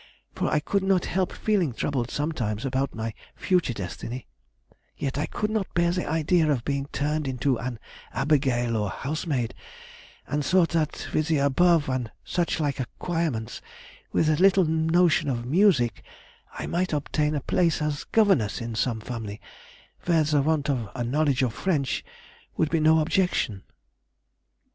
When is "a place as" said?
17.35-18.03